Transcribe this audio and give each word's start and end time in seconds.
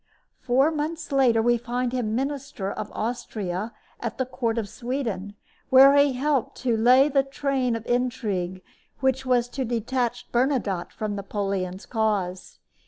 Four 0.39 0.71
months 0.71 1.11
later 1.11 1.43
we 1.43 1.59
find 1.59 1.93
him 1.93 2.15
minister 2.15 2.71
of 2.71 2.91
Austria 2.91 3.71
at 3.99 4.17
the 4.17 4.25
court 4.25 4.57
of 4.57 4.67
Sweden, 4.67 5.35
where 5.69 5.93
he 5.95 6.13
helped 6.13 6.57
to 6.63 6.75
lay 6.75 7.07
the 7.07 7.21
train 7.21 7.75
of 7.75 7.85
intrigue 7.85 8.63
which 8.99 9.27
was 9.27 9.47
to 9.49 9.63
detach 9.63 10.27
Bernadotte 10.31 10.91
from 10.91 11.13
Napoleon's 11.15 11.85
cause. 11.85 12.57